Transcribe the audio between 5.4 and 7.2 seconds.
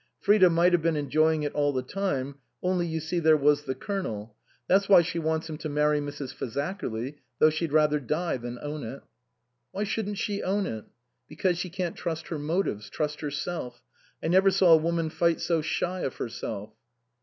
him to marry Mrs. Fazakerly,